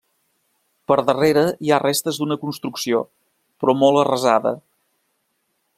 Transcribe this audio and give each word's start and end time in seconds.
Per 0.91 0.95
darrere 1.09 1.43
hi 1.67 1.73
ha 1.75 1.79
restes 1.83 2.19
d'una 2.21 2.39
construcció, 2.45 3.05
però 3.61 3.77
molt 3.83 4.05
arrasada. 4.05 4.57